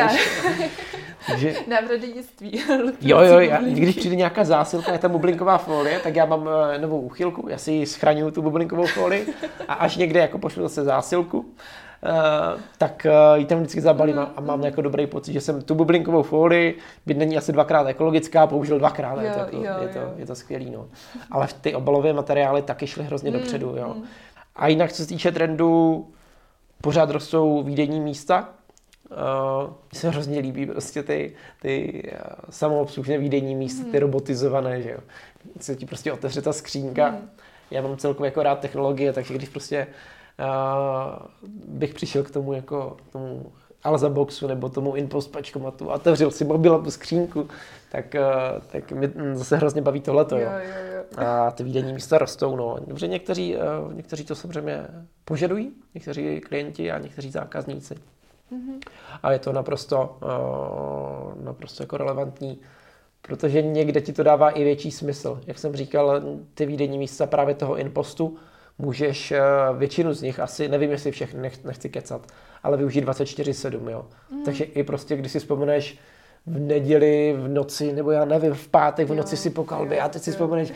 [1.27, 1.53] Takže...
[2.13, 2.61] Dětství.
[3.01, 6.47] jo, jo, já, když přijde nějaká zásilka, je tam bublinková folie, tak já mám uh,
[6.81, 9.27] novou úchylku, já si ji schraňuju, tu bublinkovou folii,
[9.67, 11.45] a až někde jako pošlu zase zásilku, uh,
[12.77, 15.75] tak uh, ji tam vždycky zabalím a, a mám jako dobrý pocit, že jsem tu
[15.75, 19.87] bublinkovou folii, byť není asi dvakrát ekologická, použil dvakrát, jo, je, to, jako, jo, je,
[19.87, 20.69] to, je to skvělý.
[20.69, 20.87] No.
[21.31, 23.75] Ale ty obalové materiály taky šly hrozně mm, dopředu.
[23.77, 23.93] Jo.
[23.97, 24.03] Mm.
[24.55, 26.07] A jinak, co se týče trendu,
[26.81, 28.49] pořád rostou výdejní místa.
[29.11, 33.99] Uh, mně se hrozně líbí prostě ty, ty uh, samoobslužné výdejní místa, ty hmm.
[33.99, 34.99] robotizované, že jo.
[35.59, 37.11] Se ti prostě otevře ta skřínka.
[37.11, 37.29] Mm.
[37.71, 39.87] Já mám celkově jako rád technologie, takže když prostě
[40.39, 41.25] uh,
[41.65, 43.51] bych přišel k tomu jako tomu
[43.83, 47.47] Alza Boxu nebo tomu Inpost pačkomatu a otevřel si mobil tu skřínku,
[47.91, 48.21] tak, eh,
[48.71, 50.37] tak mi zase hrozně baví tohleto.
[50.37, 51.03] Jo, jo, jo.
[51.27, 52.55] A ty výdenní místa rostou.
[52.55, 52.77] No.
[52.87, 53.59] Dobře, někteří, eh,
[53.93, 54.87] někteří to samozřejmě
[55.25, 57.95] požadují, někteří klienti a někteří zákazníci.
[58.51, 58.79] Mm-hmm.
[59.23, 62.59] A je to naprosto, eh, naprosto jako relevantní,
[63.21, 65.41] protože někde ti to dává i větší smysl.
[65.47, 66.21] Jak jsem říkal,
[66.53, 68.37] ty výdenní místa právě toho Inpostu,
[68.81, 69.33] můžeš
[69.77, 72.27] většinu z nich, asi nevím, jestli všechny, nechci kecat,
[72.63, 74.05] ale využít 24-7, jo.
[74.31, 74.43] Mm.
[74.43, 75.97] Takže i prostě, když si vzpomeneš
[76.45, 80.01] v neděli, v noci, nebo já nevím, v pátek, v noci jo, si po kalbě
[80.01, 80.73] a teď si vzpomeneš,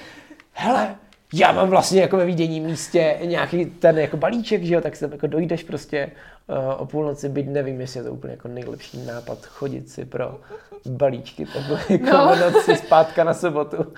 [0.52, 0.96] hele,
[1.34, 5.10] já mám vlastně jako ve vidění místě nějaký ten jako balíček, že jo, tak se
[5.12, 6.12] jako dojdeš prostě
[6.48, 10.40] uh, o půlnoci, byť nevím, jestli je to úplně jako nejlepší nápad chodit si pro
[10.86, 12.36] balíčky takhle jako no.
[12.36, 13.94] noci zpátka na sobotu.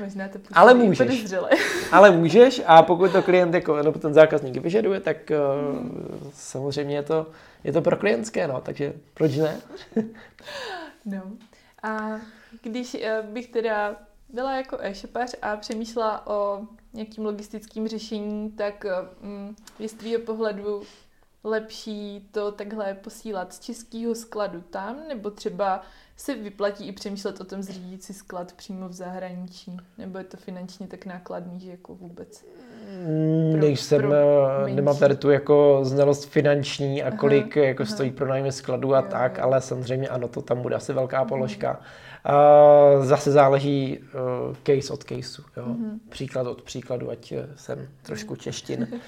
[0.00, 1.34] Možná to ale můžeš.
[1.92, 6.30] ale můžeš a pokud to klient jako, nebo ten zákazník vyžaduje, tak uh, hmm.
[6.34, 7.26] samozřejmě je to,
[7.64, 9.56] je to pro klientské, no, takže proč ne?
[11.04, 11.22] no.
[11.82, 12.20] A
[12.62, 13.96] když uh, bych teda
[14.32, 16.60] byla jako e-shopař a přemýšlela o
[16.92, 18.86] nějakým logistickým řešení, tak
[19.22, 20.82] um, je z tvýho pohledu
[21.44, 25.82] lepší to takhle posílat z českého skladu tam, nebo třeba
[26.16, 29.76] se vyplatí i přemýšlet o tom zřídit si sklad přímo v zahraničí?
[29.98, 32.44] Nebo je to finančně tak nákladný, že jako vůbec?
[33.06, 34.12] Mm, pro, Nejsem, pro
[34.66, 37.92] eh, nemám tady tu jako znalost finanční a kolik aha, jako aha.
[37.92, 39.44] stojí pro nájmy skladu a jo, tak, jo.
[39.44, 41.28] ale samozřejmě ano, to tam bude asi velká mhm.
[41.28, 41.78] položka.
[41.78, 41.84] Uh,
[43.00, 45.64] zase záleží uh, case od caseu, jo?
[45.66, 45.98] Mm-hmm.
[46.08, 48.88] příklad od příkladu, ať jsem trošku češtin.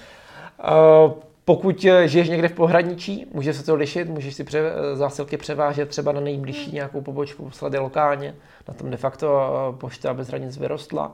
[0.59, 1.11] Uh,
[1.45, 5.37] Pokud eh, žiješ někde v pohraničí, může se to lišit, můžeš si pře- eh, zásilky
[5.37, 8.35] převážet třeba na nejbližší nějakou pobočku, poslat je lokálně,
[8.67, 9.39] na tom de facto
[9.73, 11.11] eh, pošta bez hranic vyrostla.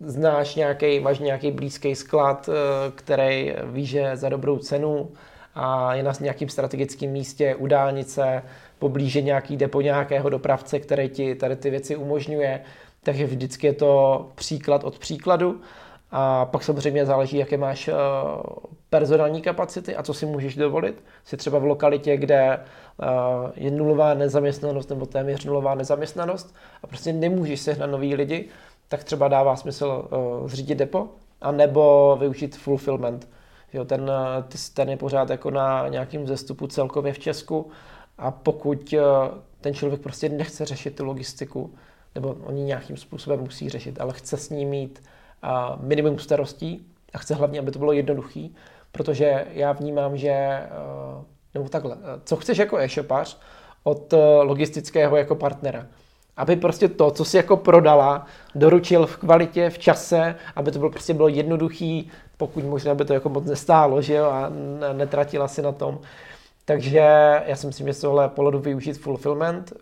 [0.00, 2.48] Znáš nějaký, máš nějaký blízký sklad,
[2.94, 5.10] který víš, že za dobrou cenu
[5.54, 8.42] a je na nějakým strategickém místě u dálnice,
[8.84, 12.60] poblíže nějaký depo nějakého dopravce, který ti tady ty věci umožňuje,
[13.02, 15.60] takže vždycky je to příklad od příkladu.
[16.10, 17.94] A pak samozřejmě záleží, jaké máš eh,
[18.90, 21.04] personální kapacity a co si můžeš dovolit.
[21.24, 23.06] Jsi třeba v lokalitě, kde eh,
[23.56, 28.48] je nulová nezaměstnanost nebo téměř nulová nezaměstnanost a prostě nemůžeš sehnat nový lidi,
[28.88, 31.08] tak třeba dává smysl eh, zřídit depo
[31.40, 33.28] a nebo využít fulfillment.
[33.72, 34.10] Jo, ten,
[34.74, 37.70] ten je pořád jako na nějakým zestupu celkově v Česku
[38.18, 38.94] a pokud
[39.60, 41.74] ten člověk prostě nechce řešit tu logistiku,
[42.14, 45.02] nebo oni nějakým způsobem musí řešit, ale chce s ní mít
[45.80, 48.54] minimum starostí a chce hlavně, aby to bylo jednoduchý,
[48.92, 50.68] protože já vnímám, že, eh,
[51.54, 53.38] nebo takhle, eh, co chceš jako e-shopař
[53.84, 55.86] od eh, logistického jako partnera?
[56.36, 60.90] Aby prostě to, co si jako prodala, doručil v kvalitě, v čase, aby to bylo
[60.90, 64.50] prostě bylo jednoduchý, pokud možná by to jako moc nestálo, že jo, a
[64.92, 66.00] netratila si na tom.
[66.64, 66.98] Takže
[67.46, 69.72] já si myslím, že tohle pohledu využít fulfillment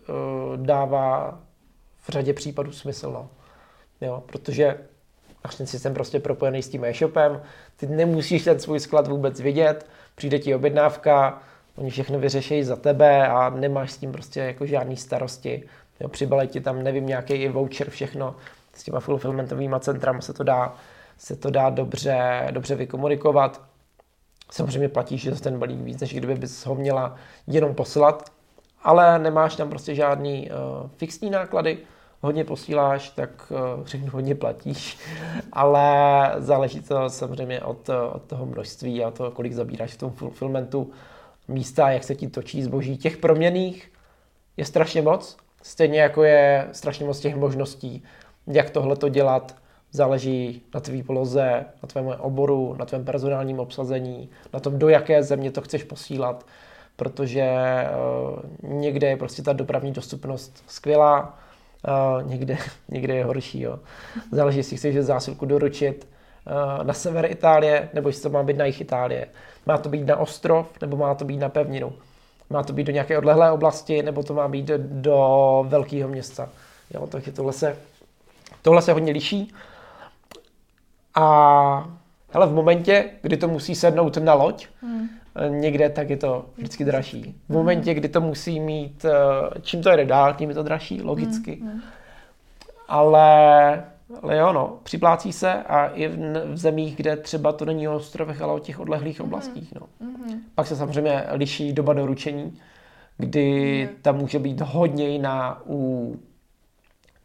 [0.55, 1.39] dává
[2.01, 3.29] v řadě případů smysl, no.
[4.01, 4.77] Jo, protože
[5.43, 7.41] Máš ten systém prostě propojený s tím e-shopem,
[7.75, 11.41] ty nemusíš ten svůj sklad vůbec vidět, přijde ti objednávka,
[11.75, 15.63] oni všechno vyřeší za tebe a nemáš s tím prostě jako žádný starosti.
[15.99, 18.35] Jo, přibalej ti tam, nevím, nějaký i voucher, všechno.
[18.73, 20.75] S těma fulfillmentovými centrama se to dá,
[21.17, 23.61] se to dá dobře, dobře vykomunikovat.
[24.53, 27.15] Samozřejmě platíš za ten balík víc, než kdyby bys ho měla
[27.47, 28.31] jenom poslat,
[28.83, 31.77] ale nemáš tam prostě žádný uh, fixní náklady,
[32.21, 34.97] hodně posíláš, tak uh, řeknu, hodně platíš,
[35.51, 40.91] ale záleží to samozřejmě od, od toho množství a to, kolik zabíráš v tom fulfillmentu
[41.47, 42.97] místa, jak se ti točí zboží.
[42.97, 43.91] Těch proměných
[44.57, 48.03] je strašně moc, stejně jako je strašně moc těch možností,
[48.47, 49.62] jak tohle to dělat,
[49.93, 55.23] záleží na tvý poloze, na tvém oboru, na tvém personálním obsazení, na tom, do jaké
[55.23, 56.45] země to chceš posílat,
[56.95, 57.51] protože
[58.63, 61.39] uh, někde je prostě ta dopravní dostupnost skvělá,
[61.87, 62.57] uh, někde,
[62.89, 63.61] někde je horší.
[63.61, 63.79] Jo.
[64.31, 66.07] Záleží, jestli chceš zásilku doručit
[66.77, 69.27] uh, na sever Itálie, nebo jestli to má být na jich Itálie.
[69.65, 71.93] Má to být na ostrov, nebo má to být na pevninu.
[72.49, 76.49] Má to být do nějaké odlehlé oblasti, nebo to má být do velkého města.
[76.93, 77.77] Jo, takže tohle se,
[78.61, 79.53] tohle se hodně liší.
[81.15, 81.89] A
[82.29, 85.09] hele, v momentě, kdy to musí sednout na loď, hmm.
[85.49, 87.35] někde, tak je to vždycky dražší.
[87.49, 91.01] V momentě, kdy to musí mít, eh, čím to jde dál, tím je to dražší,
[91.01, 91.55] logicky.
[91.61, 91.81] Hmm.
[92.87, 93.83] Ale,
[94.21, 96.17] ale jo, no, připlácí se a i v,
[96.53, 99.27] v zemích, kde třeba to není o ostrovech, ale o těch odlehlých hmm.
[99.27, 99.73] oblastích.
[99.73, 99.87] No.
[100.01, 100.41] Hmm.
[100.55, 102.59] Pak se samozřejmě liší doba doručení,
[103.17, 103.95] kdy hmm.
[104.01, 106.15] tam může být hodně jiná u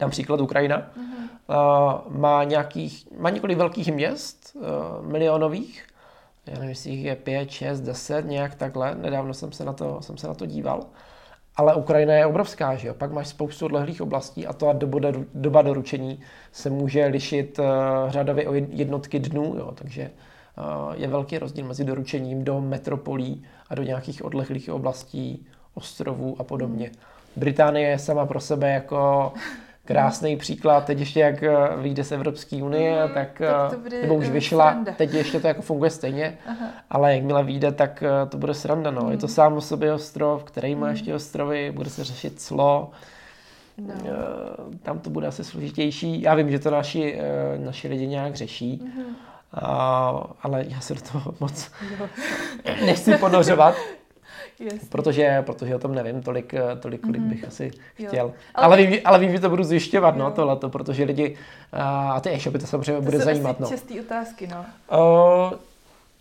[0.01, 2.19] například Ukrajina, mm-hmm.
[2.19, 5.87] má, nějakých, má několik velkých měst, uh, milionových,
[6.47, 10.03] já nevím, jestli jich je 5, 6, 10, nějak takhle, nedávno jsem se na to,
[10.03, 10.87] jsem se na to díval,
[11.57, 12.95] ale Ukrajina je obrovská, že jo?
[12.95, 16.21] Pak máš spoustu odlehlých oblastí a to a doba, doba doručení
[16.53, 17.65] se může lišit uh,
[18.11, 19.73] řadově o jednotky dnů, jo?
[19.75, 20.11] takže
[20.59, 26.45] uh, je velký rozdíl mezi doručením do metropolí a do nějakých odlehlých oblastí, ostrovů a
[26.45, 26.91] podobně.
[27.37, 29.33] Británie je sama pro sebe jako
[29.88, 33.79] krásný příklad, teď ještě jak eh, vyjde z Evropské unie, mm, tak, tak to eh,
[33.83, 34.92] bude nebo už vyšla, sranda.
[34.92, 36.66] teď ještě to jako funguje stejně, Aha.
[36.90, 39.03] ale jakmile vyjde, tak eh, to bude sranda, no.
[39.03, 39.11] Mm.
[39.11, 39.33] Je to mm.
[39.33, 40.92] sám o sobě ostrov, který má mm.
[40.92, 42.90] ještě ostrovy, bude se řešit clo,
[43.79, 43.94] no.
[44.83, 46.22] tam to bude asi složitější.
[46.22, 47.20] Já vím, že to naši,
[47.59, 49.16] naši lidi nějak řeší, mm.
[49.55, 51.70] a, ale já se do toho moc
[52.87, 53.74] nechci ponořovat.
[54.61, 54.88] Jasně.
[54.88, 57.29] Protože, protože o tom nevím tolik, tolik kolik mm-hmm.
[57.29, 58.09] bych asi jo.
[58.09, 58.33] chtěl.
[58.55, 61.37] Ale, ale, vím, ale vím, že to budu zjišťovat, no, tohleto, protože lidi,
[61.73, 63.57] a ty e-shopy to samozřejmě to bude zajímat.
[63.57, 63.68] To no.
[63.68, 64.66] častý otázky, no.
[64.99, 65.53] O,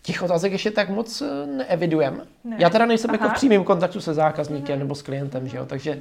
[0.01, 2.21] těch otázek ještě tak moc neevidujem.
[2.43, 2.55] Ne.
[2.59, 3.29] Já teda nejsem jako Aha.
[3.29, 4.79] jako v přímém kontaktu se zákazníkem mm.
[4.79, 5.99] nebo s klientem, že jo, takže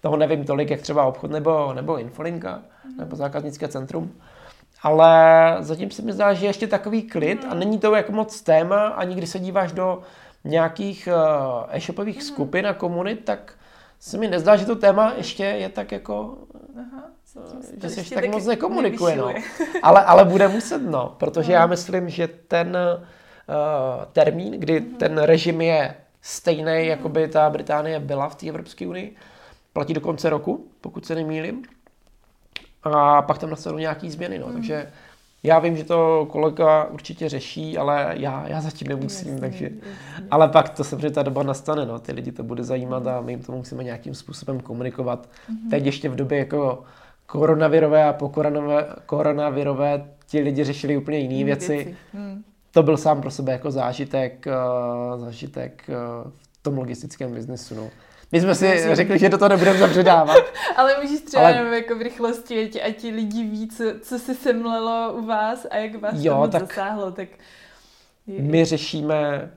[0.00, 2.96] toho nevím tolik, jak třeba obchod nebo, nebo infolinka, mm.
[2.96, 4.12] nebo zákaznické centrum.
[4.82, 7.50] Ale zatím se mi zdá, že je ještě takový klid mm.
[7.50, 10.02] a není to jako moc téma, ani když se díváš do
[10.44, 12.22] nějakých uh, e-shopových mm.
[12.22, 13.54] skupin a komunit, tak
[14.00, 16.38] se mi nezdá, že to téma ještě je tak jako...
[16.80, 17.04] Aha,
[17.36, 19.34] eh, že se ještě tak moc nekomunikuje, no.
[19.82, 22.76] ale, ale bude muset, no, protože já myslím, že ten
[23.48, 24.94] uh, termín, kdy mm.
[24.94, 26.88] ten režim je stejný, mm.
[26.88, 29.16] jako by ta Británie byla v té Evropské unii,
[29.72, 31.62] platí do konce roku, pokud se nemýlím.
[32.82, 34.52] A pak tam nastanou nějaký změny, no, mm.
[34.52, 34.92] takže
[35.42, 39.64] já vím, že to kolega určitě řeší, ale já, já zatím nemusím, jasně, takže...
[39.64, 40.28] Jasně.
[40.30, 41.98] Ale pak to samozřejmě ta doba nastane, no.
[41.98, 45.28] Ty lidi to bude zajímat a my jim to musíme nějakým způsobem komunikovat.
[45.28, 45.70] Mm-hmm.
[45.70, 46.82] Teď ještě v době jako
[47.26, 48.32] koronavirové a po
[49.06, 51.74] koronavirové ti lidi řešili úplně jiné věci.
[51.74, 51.96] věci.
[52.12, 52.44] Hmm.
[52.70, 57.90] To byl sám pro sebe jako zážitek, uh, zážitek uh, v tom logistickém biznesu, no.
[58.32, 60.44] My jsme si řekli, že do toho nebudeme zapředávat.
[60.76, 61.56] ale můžeš třeba ale...
[61.56, 65.76] jenom jako v rychlosti, ať ti lidi ví, co, co se semlelo u vás a
[65.76, 67.12] jak vás jo, to tak zasáhlo.
[67.12, 67.28] Tak...
[68.26, 69.50] My řešíme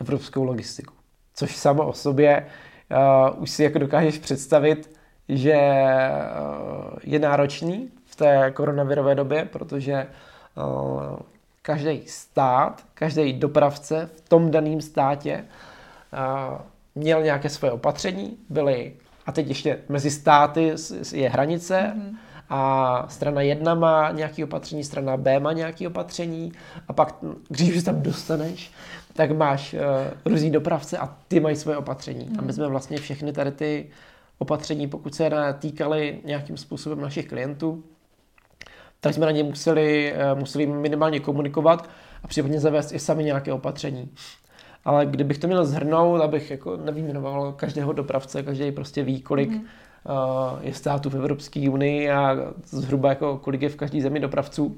[0.00, 0.94] evropskou logistiku,
[1.34, 2.46] což samo o sobě
[3.32, 4.96] uh, už si jako dokážeš představit,
[5.28, 10.06] že uh, je náročný v té koronavirové době, protože
[10.56, 11.18] uh,
[11.62, 15.44] každý stát, každý dopravce v tom daném státě
[16.12, 16.58] uh,
[17.00, 18.92] měl nějaké svoje opatření, byly,
[19.26, 20.74] a teď ještě mezi státy
[21.12, 22.16] je hranice, mm-hmm.
[22.48, 26.52] a strana jedna má nějaké opatření, strana B má nějaké opatření
[26.88, 27.14] a pak,
[27.48, 28.72] když už tam dostaneš,
[29.12, 29.80] tak máš uh,
[30.24, 32.24] různý dopravce a ty mají svoje opatření.
[32.24, 32.38] Mm.
[32.38, 32.52] A my mhm.
[32.52, 33.90] jsme vlastně všechny tady ty
[34.38, 37.84] opatření, pokud se týkaly nějakým způsobem našich klientů,
[39.00, 41.88] tak jsme na ně museli, uh, museli minimálně komunikovat
[42.22, 44.10] a případně zavést i sami nějaké opatření.
[44.84, 49.56] Ale kdybych to měl zhrnout, abych jako nevyjmenoval každého dopravce, každý prostě ví, kolik mm.
[49.56, 49.64] uh,
[50.60, 54.76] je států v Evropské unii a zhruba jako kolik je v každé zemi dopravců,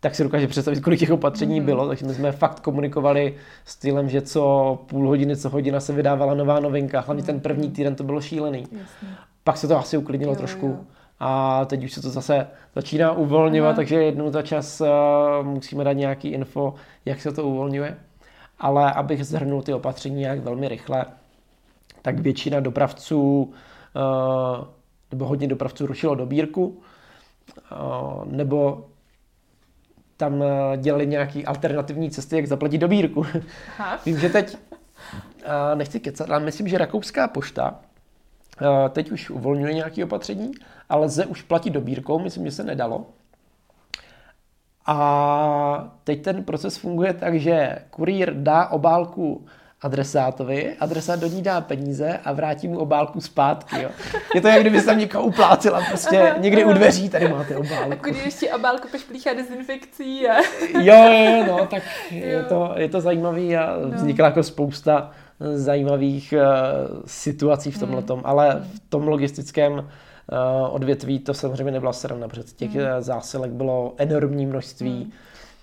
[0.00, 1.64] tak si dokáže představit, kolik těch opatření mm-hmm.
[1.64, 6.34] bylo, takže my jsme fakt komunikovali stylem, že co půl hodiny, co hodina se vydávala
[6.34, 8.60] nová novinka, hlavně ten první týden to bylo šílený.
[8.60, 9.08] Jasně.
[9.44, 10.66] Pak se to asi uklidnilo jo, trošku.
[10.66, 10.76] Jo.
[11.18, 13.76] A teď už se to zase začíná uvolňovat, Aha.
[13.76, 14.86] takže jednou za čas uh,
[15.46, 16.74] musíme dát nějaký info,
[17.04, 17.96] jak se to uvolňuje.
[18.58, 21.04] Ale abych zhrnul ty opatření nějak velmi rychle,
[22.02, 24.66] tak většina dopravců, uh,
[25.10, 26.82] nebo hodně dopravců rušilo dobírku,
[27.72, 28.84] uh, nebo
[30.16, 33.26] tam eh, dělali nějaké alternativní cesty, jak zaplatit dobírku.
[33.78, 33.98] Aha.
[34.06, 34.56] Vím, že teď,
[35.42, 37.80] eh, nechci kecat, ale myslím, že Rakouská pošta
[38.62, 40.52] eh, teď už uvolňuje nějaké opatření,
[40.88, 43.06] ale lze už platit dobírkou, myslím, že se nedalo.
[44.86, 49.46] A teď ten proces funguje tak, že kurýr dá obálku
[49.82, 53.82] adresátovi, adresát do ní dá peníze a vrátí mu obálku zpátky.
[53.82, 53.90] Jo.
[54.34, 56.70] Je to, jak kdyby se tam někoho uplácila prostě aha, někde aha.
[56.70, 57.92] u dveří, tady máte obálku.
[57.92, 60.28] A když ještě obálku pošplíchá dezinfekcí.
[60.28, 60.34] A...
[60.80, 62.26] jo, jo, no, tak jo.
[62.26, 63.90] Je, to, je to zajímavý a no.
[63.90, 65.10] vznikla jako spousta
[65.54, 68.20] zajímavých uh, situací v tomhle hmm.
[68.24, 69.84] ale v tom logistickém uh,
[70.70, 72.84] odvětví to samozřejmě nebyla sranda, protože těch hmm.
[72.98, 75.02] zásilek bylo enormní množství.
[75.02, 75.12] Hmm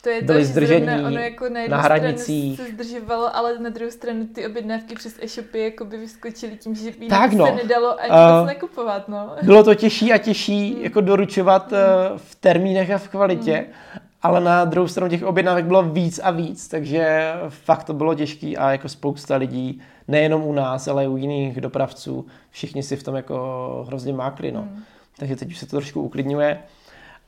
[0.03, 2.61] to je byli to, zdržení zrovna ono jako na, na hranicích.
[2.61, 6.91] se zdržovalo, ale na druhou stranu ty objednávky přes e-shopy jako by vyskočily tím, že
[6.99, 7.45] by tak no.
[7.45, 9.07] se nedalo ani uh, moc nakupovat.
[9.07, 9.35] No.
[9.43, 10.81] Bylo to těžší a těžší mm.
[10.81, 11.77] jako doručovat mm.
[12.17, 13.99] v termínech a v kvalitě, mm.
[14.23, 18.53] Ale na druhou stranu těch objednávek bylo víc a víc, takže fakt to bylo těžké
[18.57, 23.03] a jako spousta lidí, nejenom u nás, ale i u jiných dopravců, všichni si v
[23.03, 24.51] tom jako hrozně mákli.
[24.51, 24.61] No.
[24.61, 24.83] Mm.
[25.17, 26.59] Takže teď už se to trošku uklidňuje,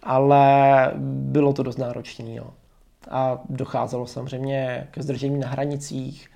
[0.03, 2.35] ale bylo to dost náročné.
[2.35, 2.53] No
[3.09, 6.27] a docházelo samozřejmě ke zdržení na hranicích,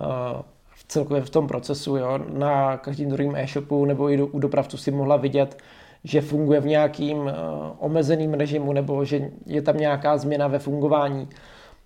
[0.00, 0.42] eh,
[0.74, 4.90] v celkově v tom procesu, jo, na každém druhém e-shopu nebo i u dopravců si
[4.90, 5.62] mohla vidět,
[6.04, 7.32] že funguje v nějakým uh,
[7.78, 11.28] omezeným režimu nebo že je tam nějaká změna ve fungování,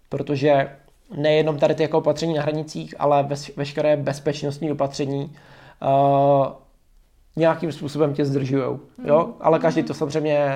[0.09, 0.71] protože
[1.17, 5.33] nejenom tady ty jako opatření na hranicích, ale veškeré bezpečnostní opatření
[5.83, 6.47] uh,
[7.37, 8.65] nějakým způsobem tě zdržují.
[9.05, 9.31] Jo?
[9.41, 10.49] Ale každý to samozřejmě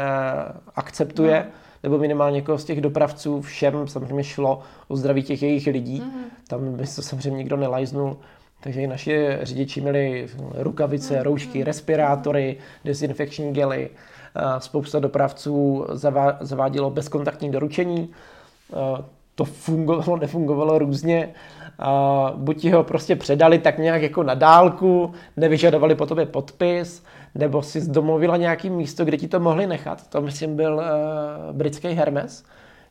[0.77, 1.45] akceptuje.
[1.47, 1.51] No
[1.83, 6.01] nebo minimálně jako z těch dopravců všem samozřejmě šlo o zdraví těch jejich lidí.
[6.01, 6.49] Mm-hmm.
[6.49, 8.17] Tam by to samozřejmě nikdo nelajznul.
[8.61, 13.91] Takže i naši řidiči měli rukavice, roušky, respirátory, dezinfekční gely.
[14.59, 15.87] Spousta dopravců
[16.41, 18.11] zavádělo bezkontaktní doručení.
[19.35, 21.35] To fungovalo, nefungovalo různě.
[22.37, 27.63] Buď ti ho prostě předali tak nějak jako na dálku, nevyžadovali po tobě podpis, nebo
[27.63, 30.09] si zdomluvila nějaký místo, kde ti to mohli nechat.
[30.09, 32.45] To myslím byl uh, britský Hermes,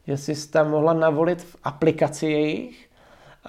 [0.07, 2.88] že jsi tam mohla navolit v aplikaci jejich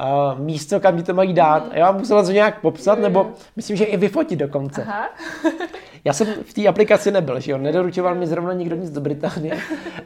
[0.00, 1.68] uh, místo, kam ti to mají dát.
[1.70, 4.82] A já musela to nějak popsat, nebo myslím, že i vyfotit dokonce.
[4.88, 5.08] Aha.
[6.04, 9.58] já jsem v té aplikaci nebyl, že jo, nedoručoval mi zrovna nikdo nic do Británie,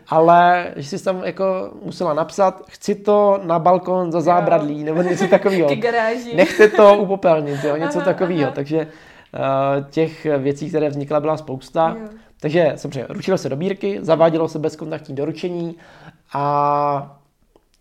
[0.08, 5.28] ale že jsi tam jako musela napsat, chci to na balkon za zábradlí, nebo něco
[5.28, 5.68] takového.
[6.36, 8.50] Nechte to upopelnit, jo, něco takového.
[8.50, 8.86] Takže
[9.34, 11.96] Eh, těch věcí, které vznikla, byla spousta.
[12.00, 12.08] Jo.
[12.40, 15.76] Takže samozřejmě ručilo se dobírky, zavádělo se bezkontaktní doručení
[16.32, 17.20] a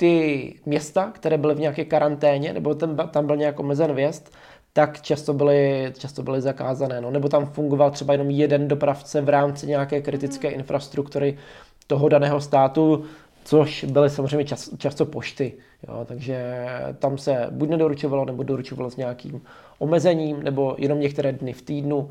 [0.03, 4.33] ty města, které byly v nějaké karanténě, nebo tam, tam byl nějak omezen vjezd,
[4.73, 7.01] tak často byly, často byly zakázané.
[7.01, 7.11] No.
[7.11, 10.53] Nebo tam fungoval třeba jenom jeden dopravce v rámci nějaké kritické mm.
[10.53, 11.37] infrastruktury
[11.87, 13.03] toho daného státu,
[13.43, 15.53] což byly samozřejmě čas, často pošty.
[15.87, 16.65] Jo, takže
[16.99, 19.41] tam se buď nedoručovalo, nebo doručovalo s nějakým
[19.79, 22.09] omezením, nebo jenom některé dny v týdnu.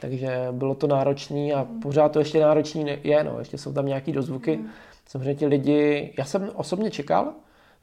[0.00, 4.12] Takže bylo to náročné a pořád to ještě náročný je, no, ještě jsou tam nějaké
[4.12, 4.56] dozvuky.
[4.56, 4.68] Mm.
[5.06, 7.32] Samozřejmě ti lidi, já jsem osobně čekal,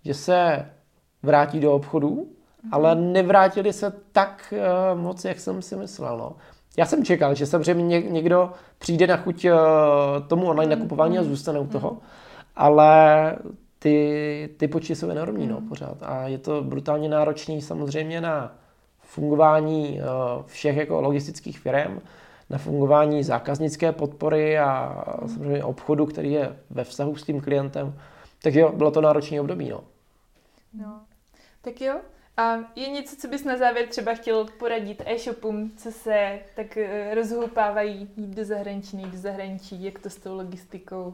[0.06, 0.66] že se
[1.24, 2.28] vrátí do obchodů,
[2.64, 2.70] mm.
[2.74, 4.54] ale nevrátili se tak
[4.94, 6.18] uh, moc, jak jsem si myslel.
[6.18, 6.36] No.
[6.78, 9.52] Já jsem čekal, že samozřejmě někdo přijde na chuť uh,
[10.28, 10.80] tomu online mm.
[10.82, 12.00] nakupování a zůstane u toho, mm.
[12.56, 13.36] ale
[13.80, 15.52] ty, ty počty jsou enormní mm.
[15.52, 18.56] no, pořád a je to brutálně náročný samozřejmě na
[19.10, 20.04] fungování eh,
[20.46, 22.00] všech jako logistických firm,
[22.50, 27.94] na fungování zákaznické podpory a samozřejmě obchodu, který je ve vztahu s tím klientem.
[28.42, 29.70] Takže jo, bylo to náročné období.
[29.70, 29.84] No.
[30.74, 31.02] no.
[31.62, 31.96] Tak jo.
[32.38, 37.16] A je něco, co bys na závěr třeba chtěl poradit e-shopům, co se tak eh,
[37.16, 41.14] rozhoupávají jít do zahraničí, nejít do zahraničí, jak to s tou logistikou?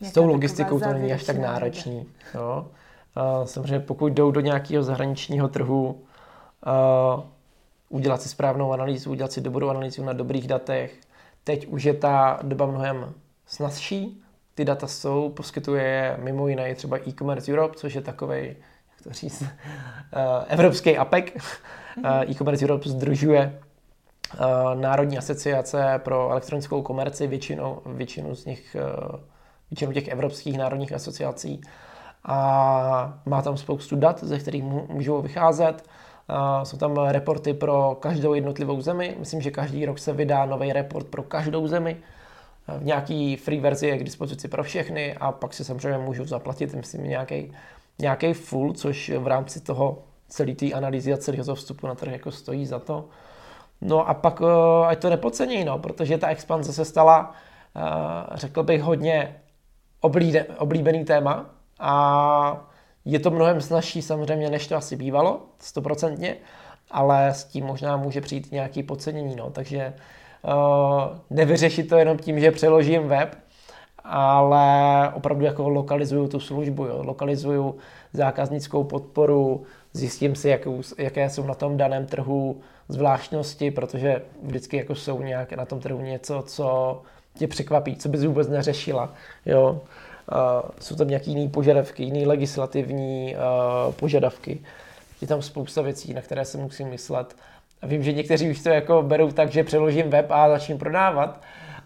[0.00, 2.06] S tou logistikou to není až tak náročný.
[2.34, 2.68] No.
[3.14, 6.02] A samozřejmě pokud jdou do nějakého zahraničního trhu,
[7.16, 7.24] uh,
[7.90, 11.00] udělat si správnou analýzu, udělat si dobrou analýzu na dobrých datech.
[11.44, 13.14] Teď už je ta doba mnohem
[13.46, 14.22] snazší.
[14.54, 19.12] Ty data jsou, poskytuje je mimo jiné třeba e-commerce Europe, což je takový, jak to
[19.12, 19.48] říct, uh,
[20.48, 21.24] evropský APEC.
[21.96, 23.60] Uh, e-commerce Europe združuje
[24.40, 28.76] uh, Národní asociace pro elektronickou komerci, většinu, většinu z nich
[29.70, 31.60] většinou těch evropských národních asociací
[32.24, 35.84] a má tam spoustu dat, ze kterých můžou vycházet.
[36.62, 39.16] Jsou tam reporty pro každou jednotlivou zemi.
[39.18, 41.96] Myslím, že každý rok se vydá nový report pro každou zemi.
[42.78, 46.74] V nějaký free verzi je k dispozici pro všechny a pak si samozřejmě můžu zaplatit,
[46.74, 47.52] myslím, nějaký,
[47.98, 52.30] nějaký full, což v rámci toho celé té analýzy a celého vstupu na trh jako
[52.30, 53.04] stojí za to.
[53.80, 57.34] No a pak, eh, ať to nepocení, no, protože ta expanze se stala,
[57.76, 57.80] eh,
[58.34, 59.36] řekl bych, hodně
[60.58, 61.50] oblíbený téma
[61.80, 62.69] a
[63.12, 66.36] je to mnohem snažší samozřejmě, než to asi bývalo, stoprocentně,
[66.90, 69.92] ale s tím možná může přijít nějaký podcenění, no, takže
[70.42, 73.36] uh, nevyřešit to jenom tím, že přeložím web,
[74.04, 77.02] ale opravdu jako lokalizuju tu službu, jo.
[77.02, 77.76] lokalizuju
[78.12, 84.94] zákaznickou podporu, zjistím si, jakou, jaké jsou na tom daném trhu zvláštnosti, protože vždycky jako
[84.94, 87.02] jsou nějaké na tom trhu něco, co
[87.34, 89.14] tě překvapí, co bys vůbec neřešila.
[89.46, 89.80] Jo.
[90.32, 94.60] Uh, jsou tam nějaké jiné požadavky, jiné legislativní uh, požadavky.
[95.20, 97.36] Je tam spousta věcí, na které se musím myslet.
[97.82, 101.42] A vím, že někteří už to jako berou tak, že přeložím web a začnu prodávat,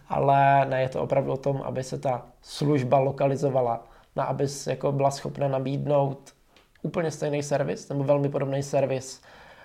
[0.08, 4.92] ale ne, je to opravdu o tom, aby se ta služba lokalizovala, na aby jako
[4.92, 6.32] byla schopna nabídnout
[6.82, 9.22] úplně stejný servis nebo velmi podobný servis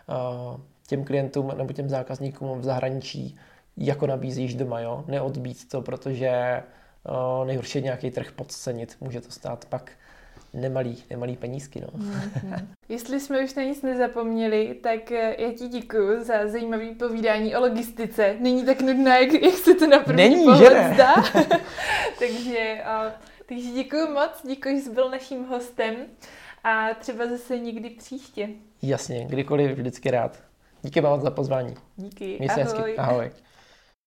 [0.08, 3.38] uh, těm klientům nebo těm zákazníkům v zahraničí,
[3.78, 5.04] jako nabízíš doma, jo?
[5.08, 6.62] Neodbít to, protože
[7.45, 9.91] nejhorší je nějaký trh podcenit, může to stát pak
[10.54, 11.82] nemalý, nemalý penízky.
[11.82, 11.88] No.
[11.88, 12.68] Mm-hmm.
[12.89, 17.60] Jestli jsme už na nic nezapomněli, tak eh, já ti děkuji za zajímavé povídání o
[17.60, 18.36] logistice.
[18.39, 21.14] Není tak nudná, jak, jak se to na první Není, pohled že zdá.
[22.20, 23.12] takže, uh,
[23.45, 25.95] takže děkuji moc, děkuji, že jsi byl naším hostem
[26.64, 28.50] a třeba zase někdy příště.
[28.82, 30.39] Jasně, kdykoliv, vždycky rád.
[30.82, 31.74] Díky moc za pozvání.
[31.95, 32.64] Díky, Měj ahoj.
[32.64, 32.97] Hezky.
[32.97, 33.32] Ahoj.